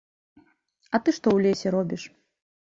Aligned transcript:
А 0.43 0.95
ты 1.03 1.09
што 1.17 1.27
ў 1.35 1.39
лесе 1.49 1.67
робіш? 1.77 2.09